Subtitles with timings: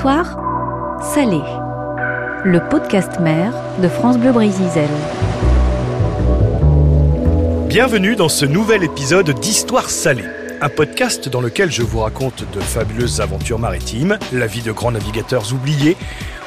[0.00, 1.42] Histoire salée.
[2.42, 3.52] Le podcast mère
[3.82, 4.88] de France Bleu Brésil.
[7.68, 10.24] Bienvenue dans ce nouvel épisode d'Histoire salée.
[10.62, 14.92] Un podcast dans lequel je vous raconte de fabuleuses aventures maritimes, la vie de grands
[14.92, 15.98] navigateurs oubliés,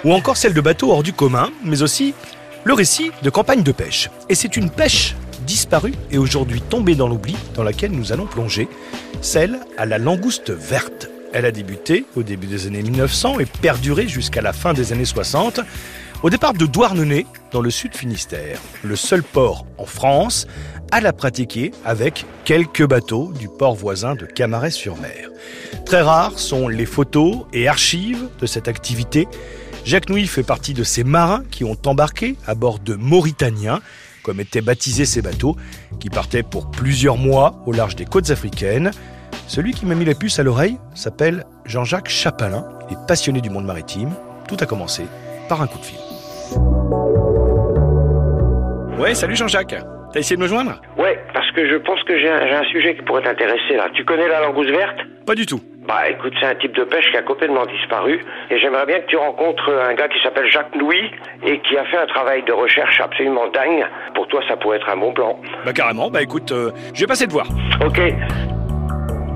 [0.04, 2.16] ou encore celle de bateaux hors du commun, mais aussi
[2.64, 4.10] le récit de campagnes de pêche.
[4.30, 5.16] Et c'est une pêche
[5.46, 8.68] disparue et aujourd'hui tombée dans l'oubli dans laquelle nous allons plonger,
[9.22, 11.13] celle à la langouste verte.
[11.34, 15.04] Elle a débuté au début des années 1900 et perduré jusqu'à la fin des années
[15.04, 15.62] 60,
[16.22, 20.48] au départ de Douarnenez, dans le sud Finistère, le seul port en France
[20.92, 25.30] à la pratiquer avec quelques bateaux du port voisin de Camaret-sur-Mer.
[25.88, 29.28] Très rares sont les photos et archives de cette activité.
[29.86, 33.82] Jacques Nouy fait partie de ces marins qui ont embarqué à bord de Mauritaniens,
[34.22, 35.58] comme étaient baptisés ces bateaux,
[36.00, 38.92] qui partaient pour plusieurs mois au large des côtes africaines.
[39.48, 43.66] Celui qui m'a mis la puce à l'oreille s'appelle Jean-Jacques Chapalin, est passionné du monde
[43.66, 44.10] maritime.
[44.48, 45.04] Tout a commencé
[45.50, 46.00] par un coup de fil.
[49.00, 49.76] Ouais, salut Jean-Jacques.
[50.14, 50.80] T'as essayé de me joindre?
[50.98, 53.88] Ouais, parce que je pense que j'ai un, j'ai un sujet qui pourrait t'intéresser là.
[53.94, 55.00] Tu connais la langouste verte?
[55.26, 55.60] Pas du tout.
[55.88, 58.24] Bah écoute, c'est un type de pêche qui a complètement disparu.
[58.50, 61.12] Et j'aimerais bien que tu rencontres un gars qui s'appelle Jacques Louis
[61.46, 63.86] et qui a fait un travail de recherche absolument dingue.
[64.16, 65.40] Pour toi, ça pourrait être un bon plan.
[65.66, 67.48] Bah carrément, bah écoute, euh, je vais passer te voir.
[67.86, 68.00] Ok.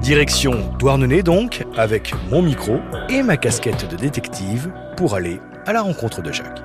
[0.08, 2.78] Direction Douarnenez donc, avec mon micro
[3.10, 6.62] et ma casquette de détective pour aller à la rencontre de Jacques.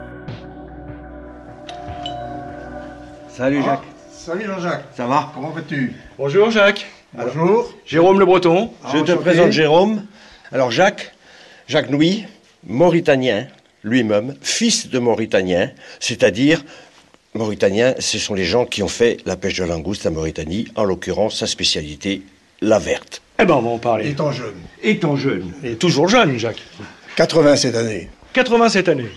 [3.29, 3.83] Salut Jacques,
[4.13, 5.33] Salut Jean-Jacques, ça va?
[5.35, 5.93] Comment vas-tu?
[6.19, 6.87] Bonjour Jacques.
[7.15, 7.75] Bonjour.
[7.85, 8.71] Jérôme Le Breton.
[8.87, 9.15] Je te enchanté.
[9.17, 10.07] présente Jérôme.
[10.53, 11.13] Alors Jacques,
[11.67, 12.25] Jacques Nouy,
[12.65, 13.49] Mauritanien
[13.83, 16.63] lui-même, fils de Mauritanien, c'est-à-dire
[17.35, 20.85] Mauritaniens, ce sont les gens qui ont fait la pêche de langouste à Mauritanie, en
[20.85, 22.23] l'occurrence sa spécialité,
[22.61, 23.22] la verte.
[23.39, 24.09] Eh ben on va en parler.
[24.11, 24.55] Étant jeune.
[24.83, 25.53] Étant jeune.
[25.65, 26.63] Et toujours jeune Jacques.
[27.17, 28.09] 80 cette année.
[28.33, 29.09] 87 années.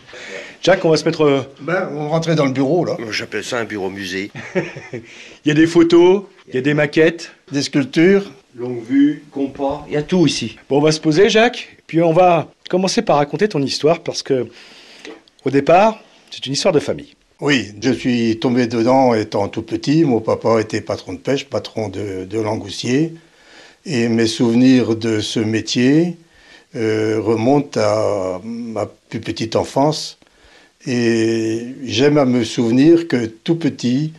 [0.61, 1.23] Jacques, on va se mettre...
[1.23, 2.97] euh, Ben, on rentrait dans le bureau là.
[3.11, 4.31] J'appelle ça un bureau musée.
[4.93, 5.01] Il
[5.45, 7.31] y a des photos, il y a des maquettes.
[7.51, 8.23] Des sculptures.
[8.57, 10.57] Longue vue, compas, il y a tout ici.
[10.69, 14.23] Bon, on va se poser Jacques, puis on va commencer par raconter ton histoire parce
[14.23, 14.47] que
[15.43, 15.99] au départ,
[16.31, 17.15] c'est une histoire de famille.
[17.41, 20.05] Oui, je suis tombé dedans étant tout petit.
[20.05, 23.13] Mon papa était patron de pêche, patron de, de langoustier.
[23.85, 26.17] Et mes souvenirs de ce métier
[26.75, 30.17] euh, remontent à ma plus petite enfance.
[30.87, 34.13] Et j'aime à me souvenir que tout petit,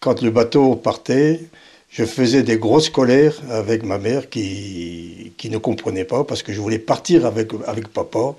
[0.00, 1.40] quand le bateau partait,
[1.90, 6.54] je faisais des grosses colères avec ma mère qui, qui ne comprenait pas parce que
[6.54, 8.34] je voulais partir avec, avec papa.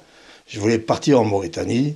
[0.48, 1.96] Je voulais partir en Mauritanie.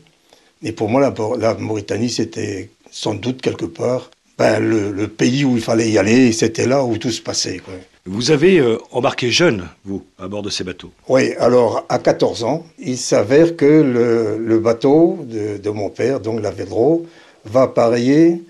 [0.63, 5.61] Et pour moi, la, Mauritanie, c'était sans doute quelque part ben, le, pays où il
[5.63, 6.31] fallait y aller.
[6.33, 7.61] C'était là où tout se passait.
[8.07, 10.91] Vous avez euh, embarqué jeune, vous, à bord de ces bateaux.
[11.09, 16.19] Oui, alors à 14 ans, il s'avère que le, le bateau de, de mon père,
[16.19, 17.07] donc la Védro,
[17.45, 18.43] va appareiller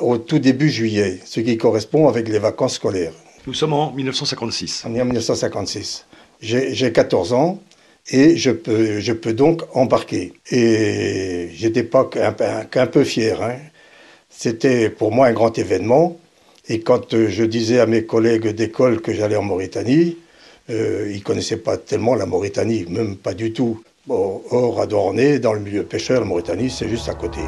[0.00, 3.12] au tout début juillet, ce qui correspond avec les vacances scolaires.
[3.48, 4.84] Nous sommes en 1956.
[4.86, 6.06] On est en 1956.
[6.40, 7.58] J'ai j'ai 14 ans
[8.10, 10.34] et je peux, je peux donc embarquer.
[10.52, 12.32] Et j'étais pas qu'un
[12.64, 13.42] qu'un peu fier.
[13.42, 13.56] hein.
[14.28, 16.16] C'était pour moi un grand événement.
[16.68, 20.16] Et quand euh, je disais à mes collègues d'école que j'allais en Mauritanie,
[20.68, 23.82] euh, ils ne connaissaient pas tellement la Mauritanie, même pas du tout.
[24.08, 27.40] Or, à Douarnenez, dans le milieu pêcheur, la Mauritanie, c'est juste à côté.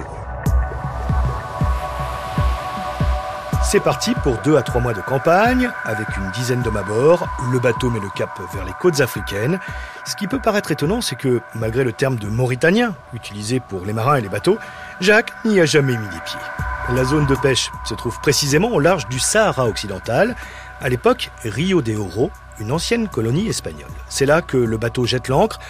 [3.65, 7.27] C'est parti pour deux à trois mois de campagne, avec une dizaine d'hommes à bord.
[7.51, 9.59] Le bateau met le cap vers les côtes africaines.
[10.05, 13.95] Ce qui peut paraître étonnant, c'est que, malgré le terme de mauritanien, utilisé pour les
[13.95, 14.59] marins et les bateaux,
[15.01, 16.72] Jacques n'y a jamais mis les pieds.
[16.91, 20.35] La zone de pêche se trouve précisément au large du Sahara occidental,
[20.81, 23.91] à l'époque Rio de Oro, une ancienne colonie espagnole.
[24.09, 25.61] C'est là que le bateau jette l'ancre.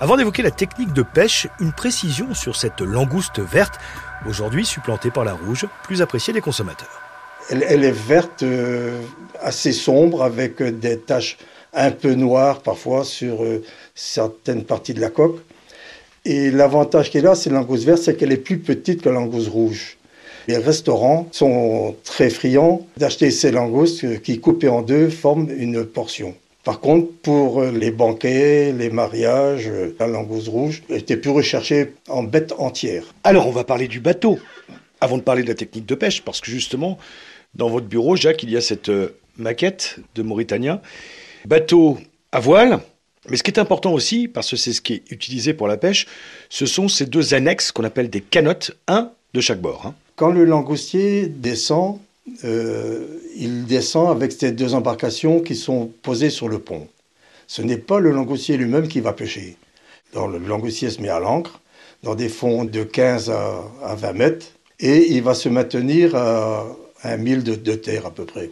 [0.00, 3.78] Avant d'évoquer la technique de pêche, une précision sur cette langouste verte,
[4.26, 7.00] aujourd'hui supplantée par la rouge, plus appréciée des consommateurs.
[7.50, 9.02] Elle, est verte, euh,
[9.42, 11.36] assez sombre, avec euh, des taches
[11.74, 13.62] un peu noires parfois sur euh,
[13.94, 15.40] certaines parties de la coque.
[16.24, 19.16] Et l'avantage qu'elle a, c'est la langouste verte, c'est qu'elle est plus petite que la
[19.16, 19.98] langouste rouge.
[20.48, 26.34] Les restaurants sont très friands d'acheter ces langoustes qui, coupées en deux, forment une portion.
[26.64, 32.52] Par contre, pour les banquets, les mariages, la langouste rouge était plus recherchée en bête
[32.58, 33.04] entière.
[33.24, 34.38] Alors, on va parler du bateau,
[35.00, 36.98] avant de parler de la technique de pêche, parce que justement,
[37.54, 40.80] dans votre bureau, Jacques, il y a cette euh, maquette de Mauritanien.
[41.46, 41.98] Bateau
[42.30, 42.78] à voile,
[43.28, 45.76] mais ce qui est important aussi, parce que c'est ce qui est utilisé pour la
[45.76, 46.06] pêche,
[46.48, 49.86] ce sont ces deux annexes qu'on appelle des canottes, un de chaque bord.
[49.86, 49.94] hein.
[50.22, 51.98] Quand le langoustier descend,
[52.44, 56.86] euh, il descend avec ces deux embarcations qui sont posées sur le pont.
[57.48, 59.56] Ce n'est pas le langoustier lui-même qui va pêcher.
[60.12, 61.60] dans le langoustier se met à l'ancre,
[62.04, 64.46] dans des fonds de 15 à, 20 mètres,
[64.78, 66.68] et il va se maintenir à
[67.02, 68.48] un mille de, terre à peu près.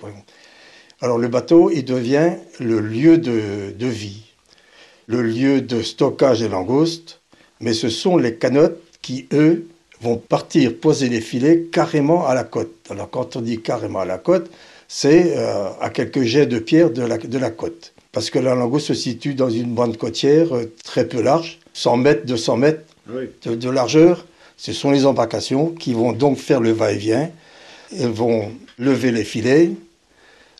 [1.00, 4.24] Alors le bateau, il devient le lieu de, de vie,
[5.06, 7.20] le lieu de stockage des langoustes,
[7.60, 9.68] mais ce sont les canottes qui, eux,
[10.00, 12.74] vont partir poser les filets carrément à la côte.
[12.90, 14.50] Alors quand on dit carrément à la côte,
[14.88, 17.92] c'est euh, à quelques jets de pierre de la, de la côte.
[18.12, 21.96] Parce que la langouste se situe dans une bande côtière euh, très peu large, 100
[21.98, 22.84] mètres, 200 mètres
[23.44, 24.26] de, largeur.
[24.56, 27.30] Ce sont les embarcations qui vont donc faire le va-et-vient.
[27.96, 29.70] Elles vont lever les filets.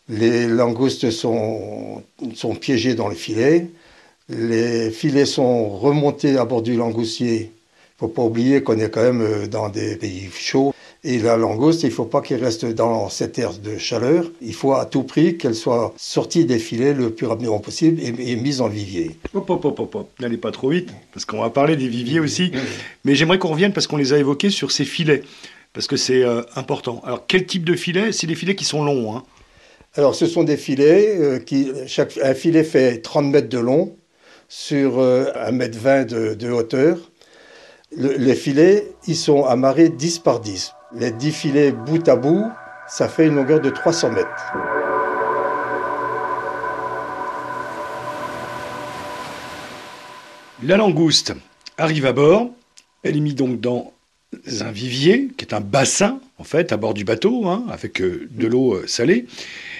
[0.09, 2.03] Les langoustes sont,
[2.33, 3.67] sont piégées dans le filet.
[4.29, 7.51] Les filets sont remontés à bord du langoustier
[8.01, 10.73] faut pas oublier qu'on est quand même euh, dans des pays chauds.
[11.03, 14.25] Et la langouste, il ne faut pas qu'elle reste dans cette aire de chaleur.
[14.41, 18.35] Il faut à tout prix qu'elle soit sortie des filets le plus rapidement possible et,
[18.35, 19.11] mise en vivier.
[19.35, 20.09] Hop, hop, hop, hop, hop.
[20.19, 22.51] N'allez pas trop vite, parce qu'on va parler des viviers aussi.
[23.03, 25.23] Mais j'aimerais qu'on revienne, parce qu'on les a évoqués, sur ces filets,
[25.73, 27.01] parce que c'est euh, important.
[27.03, 29.15] Alors, quel type de filet C'est des filets qui sont longs.
[29.15, 29.23] Hein
[29.95, 31.71] Alors, ce sont des filets euh, qui.
[31.87, 33.95] Chaque, un filet fait 30 mètres de long
[34.49, 37.10] sur 1 mètre 20 de, de hauteur
[37.91, 40.73] les filets, ils sont amarrés 10 par 10.
[40.93, 42.45] Les 10 filets bout à bout,
[42.87, 44.53] ça fait une longueur de 300 mètres.
[50.63, 51.33] La langouste
[51.77, 52.51] arrive à bord.
[53.03, 53.93] Elle est mise donc dans
[54.61, 58.27] un vivier, qui est un bassin, en fait, à bord du bateau, hein, avec euh,
[58.31, 59.25] de l'eau euh, salée.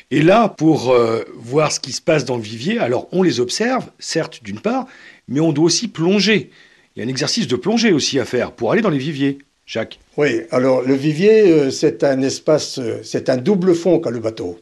[0.09, 3.39] Et là, pour euh, voir ce qui se passe dans le vivier, alors on les
[3.39, 4.87] observe, certes, d'une part,
[5.27, 6.49] mais on doit aussi plonger.
[6.95, 9.37] Il y a un exercice de plongée aussi à faire pour aller dans les viviers.
[9.65, 14.09] Jacques Oui, alors le vivier, euh, c'est un espace, euh, c'est un double fond qu'a
[14.09, 14.59] le bateau.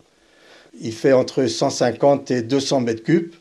[0.80, 3.34] Il fait entre 150 et 200 mètres cubes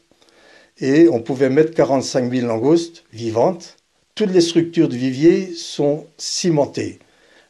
[0.80, 3.76] et on pouvait mettre 45 000 langoustes vivantes.
[4.14, 6.98] Toutes les structures du vivier sont cimentées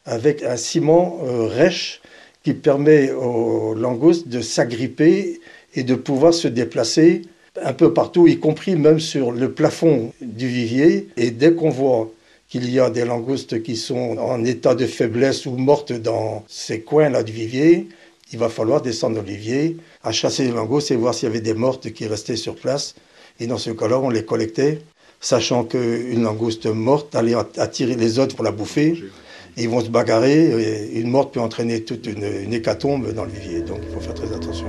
[0.03, 2.01] avec un ciment euh, rêche
[2.43, 5.39] qui permet aux langoustes de s'agripper
[5.75, 7.21] et de pouvoir se déplacer
[7.63, 11.09] un peu partout, y compris même sur le plafond du vivier.
[11.17, 12.11] Et dès qu'on voit
[12.47, 16.81] qu'il y a des langoustes qui sont en état de faiblesse ou mortes dans ces
[16.81, 17.87] coins-là du vivier,
[18.31, 21.53] il va falloir descendre vivier, à chasser les langoustes et voir s'il y avait des
[21.53, 22.95] mortes qui restaient sur place.
[23.39, 24.81] Et dans ce cas-là, on les collectait,
[25.19, 29.03] sachant qu'une langouste morte allait attirer les autres pour la bouffer.
[29.57, 33.31] ils vont se bagarrer, et une morte peut entraîner toute une, une hécatombe dans le
[33.31, 34.67] vivier, donc il faut faire très attention.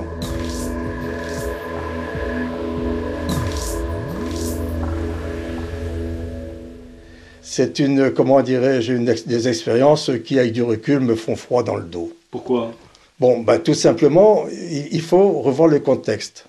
[7.51, 11.83] C'est une, comment dirais-je, des expériences qui, avec du recul, me font froid dans le
[11.83, 12.13] dos.
[12.31, 12.73] Pourquoi?
[13.19, 16.47] Bon, ben, tout simplement, il faut revoir le contexte.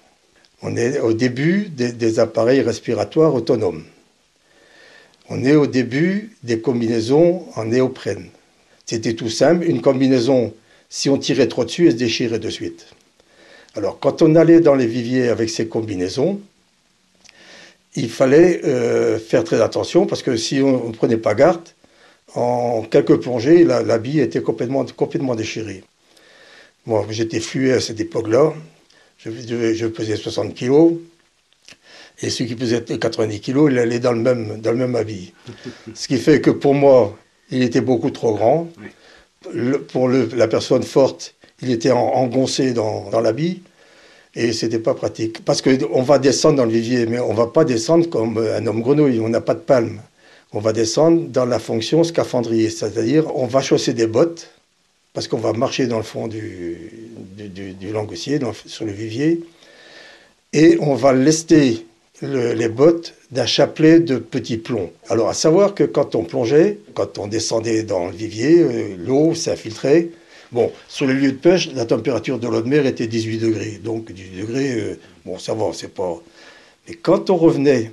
[0.61, 3.83] On est au début des, appareils respiratoires autonomes.
[5.27, 8.27] On est au début des combinaisons en néoprène.
[8.85, 10.53] C'était tout simple, une combinaison,
[10.87, 12.85] si on tirait trop dessus, elle se déchirait de suite.
[13.75, 16.39] Alors, quand on allait dans les viviers avec ces combinaisons,
[17.95, 21.67] il fallait euh, faire très attention parce que si on ne prenait pas garde,
[22.33, 25.83] en quelques plongées, la, bille était complètement, complètement déchirée.
[26.85, 28.53] Moi, j'étais flué à cette époque-là.
[29.17, 30.93] Je, pesais 60 kilos.
[32.21, 35.33] Et celui qui pesait 90 kilos, il allait dans le même, dans le même habit.
[35.93, 37.17] Ce qui fait que pour moi,
[37.49, 38.69] il était beaucoup trop grand.
[39.89, 43.61] pour la personne forte, il était engoncé dans, dans l'habit
[44.35, 45.43] et c'était pas pratique.
[45.43, 48.81] Parce qu'on va descendre dans le vivier, mais on va pas descendre comme un homme
[48.81, 49.99] grenouille, on n'a pas de palme.
[50.53, 54.49] On va descendre dans la fonction scaphandrier, c'est-à-dire on va chausser des bottes,
[55.13, 56.77] parce qu'on va marcher dans le fond du,
[57.37, 57.75] du,
[58.65, 59.41] sur le vivier,
[60.53, 61.85] et on va lester
[62.21, 64.91] les bottes d'un chapelet de petits plombs.
[65.09, 69.33] Alors à savoir que quand on plongeait, quand on descendait dans le vivier, euh, l'eau
[69.33, 70.09] s'infiltrait,
[70.51, 73.79] Bon, sur les lieux de pêche, la température de l'eau de mer était 18 degrés.
[73.83, 76.21] Donc 18 degrés, euh, bon, ça va, c'est pas.
[76.87, 77.91] Mais quand on revenait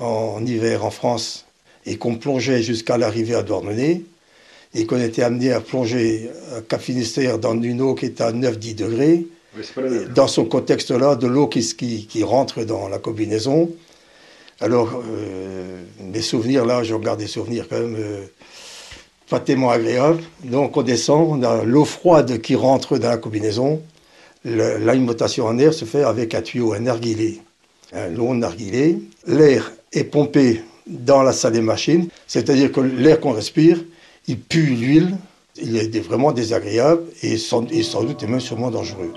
[0.00, 1.46] en, hiver en France
[1.86, 4.02] et qu'on plongeait jusqu'à l'arrivée à Douarnenez,
[4.74, 8.32] et qu'on était amené à plonger à Cap Finistère dans une eau qui était à
[8.32, 9.26] 9-10 degrés,
[10.14, 13.70] dans ce contexte-là, de l'eau qui, qui, rentre dans la combinaison.
[14.60, 17.96] Alors, euh, mes souvenirs, là, je regarde des souvenirs quand même.
[17.98, 18.24] Euh,
[19.28, 20.22] pas tellement agréable.
[20.44, 23.80] Donc on descend, on a l'eau froide qui rentre dans la combinaison.
[24.44, 27.40] L'alimentation en air se fait avec un tuyau, un narguilé,
[27.92, 28.98] un long narguilé.
[29.26, 33.78] L'air est pompé dans la salle des machines, c'est-à-dire que l'air qu'on respire,
[34.26, 35.16] il pue l'huile,
[35.56, 39.12] il est vraiment désagréable et sans, et doute est même sûrement dangereux.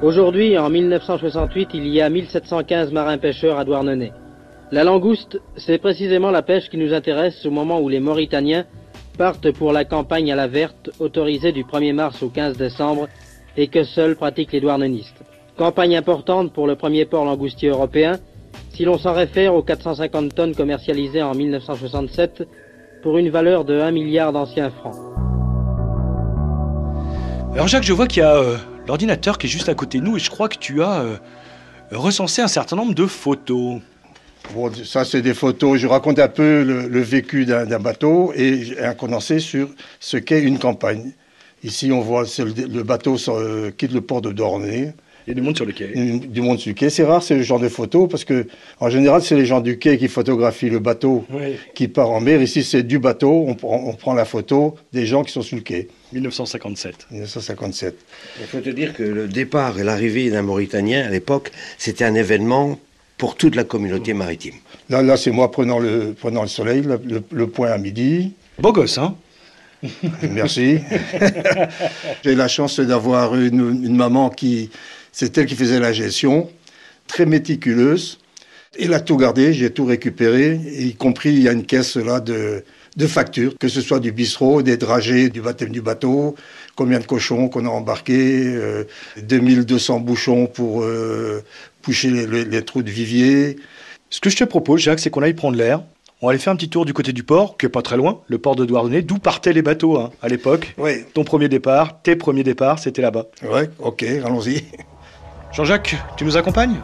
[0.00, 4.12] Aujourd'hui, en 1968, il y a 1715 marins-pêcheurs à Douarnenez.
[4.70, 8.64] La langouste, c'est précisément la pêche qui nous intéresse au moment où les Mauritaniens
[9.18, 13.08] partent pour la campagne à la verte autorisée du 1er mars au 15 décembre
[13.56, 15.20] et que seuls pratiquent les douarnenistes.
[15.56, 18.20] Campagne importante pour le premier port langoustier européen
[18.70, 22.46] si l'on s'en réfère aux 450 tonnes commercialisées en 1967
[23.02, 24.94] pour une valeur de 1 milliard d'anciens francs.
[27.52, 28.56] Alors Jacques, je vois qu'il y a euh,
[28.88, 31.16] l'ordinateur qui est juste à côté de nous et je crois que tu as euh,
[31.92, 33.80] recensé un certain nombre de photos.
[34.54, 35.78] Bon, ça, c'est des photos.
[35.78, 39.68] Je raconte un peu le, le vécu d'un bateau et un condensé sur
[40.00, 41.12] ce qu'est une campagne.
[41.62, 44.94] Ici, on voit c'est le, le bateau euh, quitte le port de Dornay.
[45.26, 45.88] Il y a du monde sur le quai.
[46.28, 46.88] Du monde sur le quai.
[46.88, 48.46] C'est rare ce genre de photos parce que,
[48.80, 52.22] en général, c'est les gens du quai qui photographient le bateau Oui, qui part en
[52.22, 52.40] mer.
[52.40, 53.54] Ici, c'est du bateau.
[53.62, 55.88] On prend la photo des gens qui sont sur le quai.
[56.12, 57.06] 1957.
[57.10, 57.94] 1957.
[58.40, 62.14] Il faut te dire que le départ et l'arrivée d'un Mauritanien à l'époque, c'était un
[62.14, 62.78] événement
[63.18, 64.54] pour toute la communauté maritime.
[64.90, 68.32] Là, là c'est moi prenant le, prenant le soleil, le, le- le point à midi.
[68.58, 69.16] Beau gosse, hein?
[70.30, 70.78] Merci.
[72.24, 74.70] J'ai la chance d'avoir une, une maman qui,
[75.12, 76.48] c'est elle qui faisait la gestion,
[77.06, 78.18] très méticuleuse.
[78.78, 82.20] Elle a tout gardé, j'ai tout récupéré, y compris il y a une caisse là
[82.20, 82.64] de,
[82.98, 86.34] de factures, que ce soit du bistrot, des dragées, du baptême du bateau,
[86.76, 88.84] combien de cochons qu'on a embarqués, euh,
[89.22, 91.42] 2200 bouchons pour euh,
[91.84, 93.56] boucher les, les- les trous de vivier.
[94.10, 95.80] Ce que je te propose, Jacques, c'est qu'on aille prendre l'air.
[96.20, 97.96] On va aller faire un petit tour du côté du port, qui est pas très
[97.96, 100.74] loin, le port de Douarnenez, d'où partaient les bateaux hein, à l'époque.
[100.76, 103.26] Oui, Ton premier départ, tes premiers départs, c'était là-bas.
[103.48, 104.64] ouais, ok, allons-y.
[105.52, 106.74] Jean-Jacques, tu nous accompagnes?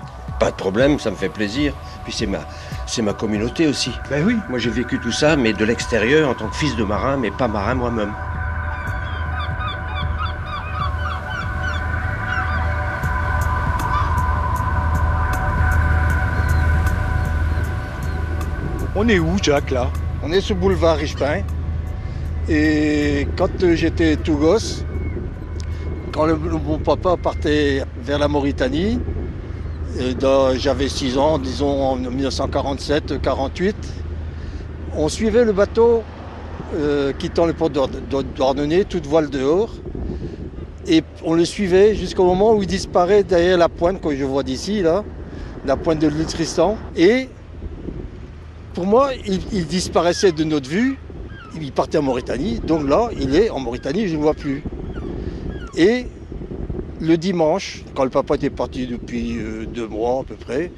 [0.41, 1.73] Pas de problème, ça me fait plaisir.
[2.05, 2.41] Puis c'est ma,
[2.87, 3.91] c'est ma communauté aussi.
[4.11, 4.37] Ben oui.
[4.51, 7.31] Moi j'ai vécu tout ça, mais de l'extérieur, en tant que fils de marin, mais
[7.31, 8.13] pas marin moi-même.
[18.97, 19.89] On est où, Jacques, là?
[20.23, 21.43] On est sur boulevard Richepin.
[22.49, 24.85] Et quand euh, j'étais tout gosse,
[26.13, 29.01] quand le- mon papa partait vers la Mauritanie,
[30.57, 33.75] j'avais 6 ans, disons en 1947-48,
[34.97, 36.03] on suivait le bateau
[36.77, 39.71] euh, quittant le port d'Or- d'Or- d'Ornenay, toute voile dehors.
[40.87, 44.43] Et on le suivait jusqu'au moment où il disparaît derrière la pointe que je vois
[44.43, 45.05] d'ici, là,
[45.67, 46.77] la pointe de l'île Tristan.
[46.97, 47.29] Et
[48.75, 50.99] pour moi, il, disparaissait de notre vue.
[51.61, 52.61] Il partait en Mauritanie.
[52.61, 54.63] Donc là, il est en Mauritanie, je ne le vois plus.
[57.05, 60.71] Le dimanche, quand le papa était parti depuis euh, deux mois à peu près,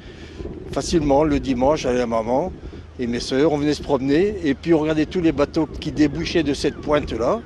[0.71, 2.51] facilement, le dimanche, avec la maman
[2.99, 4.35] et mes sœurs, on venait se promener.
[4.43, 7.41] Et puis on regardait tous les bateaux qui débouchaient de cette pointe-là.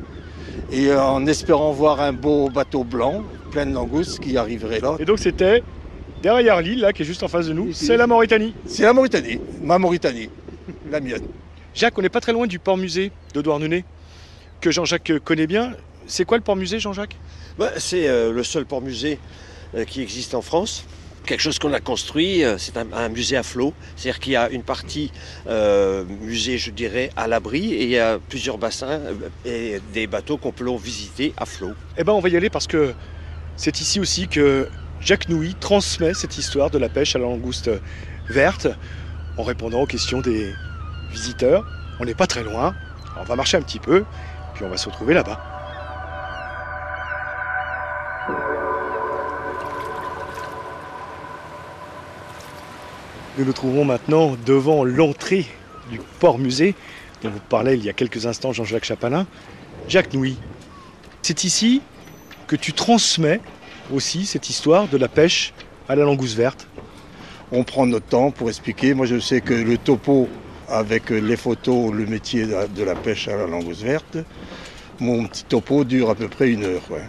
[0.71, 4.95] Et euh, en espérant voir un beau bateau blanc, plein de langoustes, qui arriverait là.
[5.00, 5.63] Et donc c'était
[6.21, 8.53] derrière l'île, là, qui est juste en face de nous, c'est la Mauritanie.
[8.65, 10.29] C'est la Mauritanie, ma Mauritanie,
[10.89, 11.23] la mienne.
[11.73, 13.85] Jacques, on n'est pas très loin du port-musée de Douarnenez,
[14.59, 15.73] que Jean-Jacques connaît bien.
[16.05, 17.17] C'est quoi le port-musée, Jean-Jacques?
[17.58, 19.20] Bah, c'est euh, le seul port-musée
[19.75, 20.86] euh, qui existe en France.
[21.25, 23.74] Quelque chose qu'on a construit, euh, c'est un, un musée à flot.
[23.96, 25.12] C'est-à-dire qu'il y a une partie
[25.48, 29.00] euh, musée, je dirais, à l'abri, et il y a plusieurs bassins
[29.46, 31.74] et des bateaux qu'on peut visiter à flot.
[31.98, 32.93] Eh ben, on va y aller parce que
[33.55, 34.67] c'est ici aussi que
[35.00, 37.70] Jacques Nouy transmet cette histoire de la pêche à la langouste
[38.29, 38.67] verte
[39.38, 40.51] en répondant aux questions des
[41.12, 41.65] visiteurs.
[42.00, 42.74] On n'est pas très loin.
[43.20, 44.05] On va marcher un petit peu,
[44.55, 45.50] puis on va se retrouver là-bas.
[53.38, 55.45] Nous nous trouvons maintenant devant l'entrée
[55.89, 56.75] du port-musée
[57.23, 59.25] dont vous parlait il y a quelques instants Jean-Jacques Chapalin.
[59.88, 60.38] Jacques Nouy,
[61.21, 61.81] c'est ici
[62.47, 63.39] que tu transmets
[63.93, 65.53] aussi cette histoire de la pêche
[65.88, 66.67] à la langouste verte.
[67.53, 68.93] on prend notre temps pour expliquer.
[68.93, 70.27] Moi, je sais que le topo,
[70.67, 74.17] avec les photos, le métier de la, pêche à la langouste verte,
[75.00, 76.81] mon petit topo dure à peu près une heure.
[76.89, 77.03] ouais.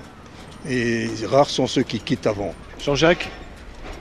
[0.68, 2.54] Et rares sont ceux qui quittent avant.
[2.78, 3.28] Jean-Jacques,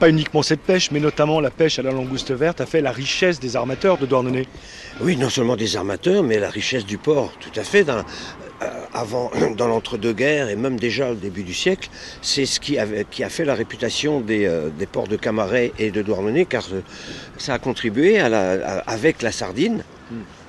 [0.02, 2.90] pas uniquement cette pêche, mais notamment la pêche à la langouste verte a fait la
[2.90, 4.48] richesse des armateurs de Douarnenez.
[5.00, 7.84] Oui, non seulement des armateurs, mais la richesse du port, tout à fait.
[7.84, 11.88] Dans, euh, avant, dans l'entre-deux-guerres et même déjà au début du siècle,
[12.20, 15.70] c'est ce qui, avait- qui a fait la réputation des, euh, des ports de Camaret
[15.78, 16.80] et de Douarnenez, car euh,
[17.38, 19.84] ça a contribué à la- à- avec la sardine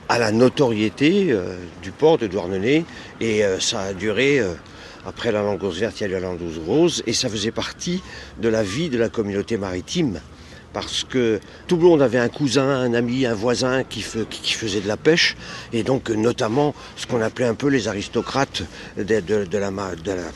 [0.09, 1.33] à la notoriété
[1.83, 2.83] du port de Douarnenez.
[3.21, 4.41] Et ça a duré,
[5.05, 8.01] après la langouste verte, il y a eu la langouste rose, et ça faisait partie
[8.39, 10.19] de la vie de la communauté maritime
[10.73, 14.87] parce que tout le monde avait un cousin, un ami, un voisin qui, faisait de
[14.87, 15.37] la pêche,
[15.71, 18.63] et donc notamment ce qu'on appelait un peu les aristocrates
[18.97, 19.71] de, la,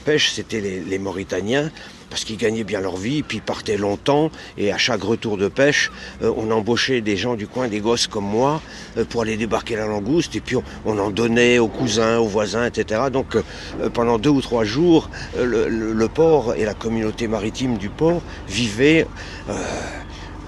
[0.06, 1.72] pêche, c'était les Mauritaniens,
[2.10, 5.48] parce qu'ils gagnaient bien leur vie, puis ils partaient longtemps, et à chaque retour de
[5.48, 8.62] pêche, euh, on embauchait des gens du coin, des gosses comme moi,
[8.98, 12.66] euh, pour aller débarquer la langouste, et puis on, en donnait aux cousins, aux voisins,
[12.66, 13.02] etc.
[13.12, 18.22] Donc euh, pendant deux ou trois jours, le, port et la communauté maritime du port
[18.48, 19.06] vivaient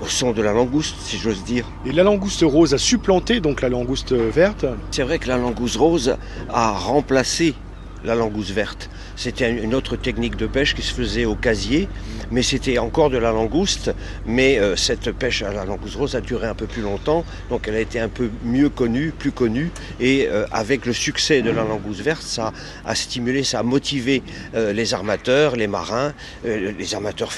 [0.02, 1.66] au son de la langouste, si j'ose dire.
[1.86, 4.66] Et la langouste rose a supplanté donc la langouste verte?
[4.92, 6.16] C'est vrai que la langouste rose
[6.50, 7.56] a remplacé
[8.04, 8.90] la langouste verte.
[9.20, 11.90] C'était une autre technique de pêche qui se faisait au casier,
[12.32, 13.94] mais c'était encore de la langouste.
[14.26, 17.68] Mais euh, cette pêche à la langouste rose a duré un peu plus longtemps, donc
[17.68, 19.72] elle a été un peu mieux connue, plus connue.
[20.00, 22.54] Et euh, avec le succès de la langouste verte, ça
[22.86, 24.24] a stimulé, ça a motivé
[24.56, 26.14] euh, les armateurs, les marins,
[26.46, 27.34] les armateurs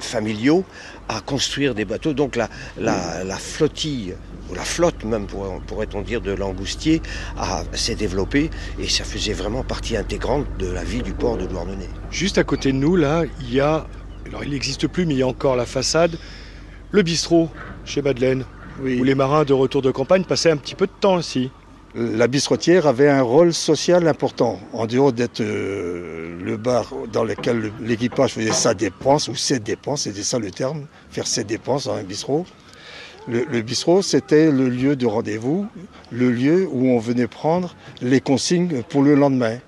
[0.00, 0.64] familiaux
[1.08, 2.12] à construire des bateaux.
[2.12, 4.16] Donc la, la flottille
[4.50, 7.00] ou la flotte même pourrait-on dire de Langoustier
[7.72, 11.88] s'est développée et ça faisait vraiment partie intégrante de la vie du port de Douarnenez.
[12.10, 13.86] Juste à côté de nous là, il y a,
[14.26, 16.16] alors il n'existe plus mais il y a encore la façade,
[16.90, 17.48] le bistrot
[17.84, 18.44] chez Madeleine,
[18.82, 21.50] où les marins de retour de campagne passaient un petit peu de temps aussi.
[21.94, 27.70] La bistrotière avait un rôle social important, en dehors d'être euh, le bar dans lequel
[27.80, 31.94] l'équipage faisait sa dépense, ou ses dépenses, c'était ça le terme, faire ses dépenses dans
[31.94, 32.46] un bistrot.
[33.26, 35.66] Le, bistrot, c'était le lieu de rendez-vous,
[36.12, 39.58] le lieu où on venait prendre les consignes pour le lendemain.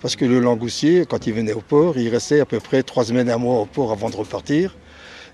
[0.00, 3.04] Parce que le langoustier, quand il venait au port, il restait à peu près trois
[3.04, 4.76] semaines, un mois au port avant de repartir.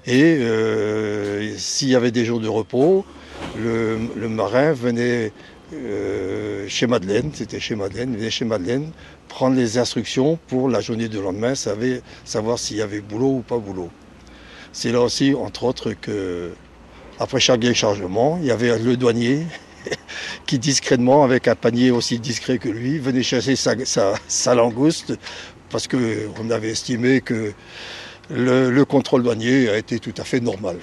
[0.07, 3.05] Et euh, s'il y avait des jours de repos,
[3.59, 5.33] le, marin venait
[5.73, 8.91] euh, chez Madeleine, c'était chez Madeleine, venait chez Madeleine
[9.29, 13.59] prendre les instructions pour la journée de lendemain, savoir s'il y avait boulot ou pas
[13.59, 13.91] boulot.
[14.73, 16.53] C'est là aussi, entre autres, que
[17.19, 19.41] après chaque déchargement, il y avait le douanier
[20.47, 25.15] qui discrètement, avec un panier aussi discret que lui, venait chasser sa, langouste
[25.71, 27.53] parce qu'on avait estimé que
[28.31, 30.79] le, contrôle douanier a été tout à fait normal.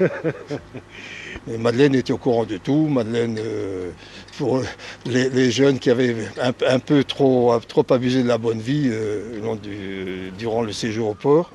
[1.58, 2.86] Madeleine était au courant de tout.
[2.86, 3.90] Madeleine, euh,
[4.38, 4.62] pour
[5.04, 10.62] les, jeunes qui avaient un, peu trop, trop abusé de la bonne vie euh, durant
[10.62, 11.50] le séjour au port,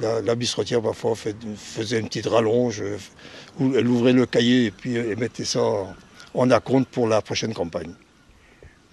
[0.00, 2.82] la, la bistrotière parfois faisait une petite rallonge
[3.60, 5.94] elle ouvrait le cahier et puis elle mettait ça en
[6.50, 7.92] acompte pour la prochaine campagne.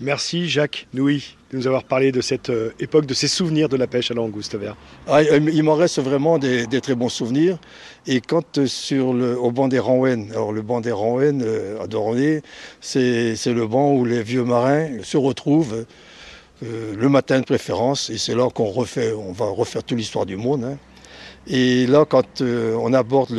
[0.02, 3.75] Merci Jacques Nouy de nous avoir parlé de cette euh, époque, de ces souvenirs de
[3.75, 4.78] la pêche à langouste vert.
[5.08, 7.58] Ah, il m'en reste vraiment des, très bons souvenirs.
[8.08, 11.82] Et quand euh, sur le, au banc des Ranwen, alors le banc des Ranwen euh,
[11.82, 12.43] à Doronay,
[12.80, 15.86] c'est le banc où les vieux marins se retrouvent
[16.62, 18.10] le matin de préférence.
[18.10, 20.63] Et c'est là qu'on refait, on va refaire toute l'histoire du monde.
[20.63, 20.78] Hein.
[21.47, 23.34] Et là, quand euh, on aborde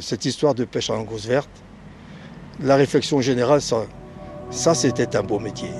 [0.00, 1.50] cette histoire de pêche à langouste verte,
[2.60, 3.60] la réflexion générale,
[4.50, 5.70] ça, c'était un beau métier.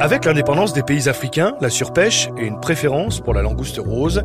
[0.00, 4.24] Avec l'indépendance des pays africains, la surpêche et une préférence pour la langouste rose,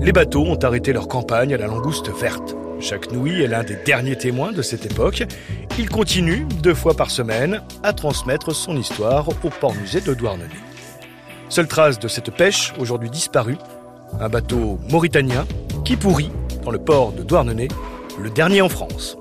[0.00, 2.54] les bateaux ont arrêté leur campagne à la langouste verte.
[2.78, 5.24] Jacques Nouy est l'un des derniers témoins de cette époque.
[5.78, 10.44] Il continue, deux fois par semaine, à transmettre son histoire au port-musée de Douarnenez.
[11.48, 13.56] Seule trace de cette pêche, aujourd'hui disparue,
[14.20, 15.46] un bateau mauritanien
[15.84, 16.30] qui pourrit
[16.64, 17.68] dans le port de Douarnenez,
[18.18, 19.16] le dernier en France.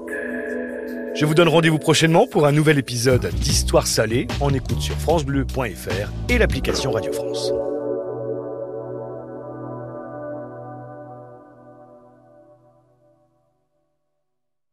[1.16, 6.12] Je vous donne rendez-vous prochainement pour un nouvel épisode d'Histoire salée en écoute sur francebleu.fr
[6.30, 7.54] et l'application Radio France.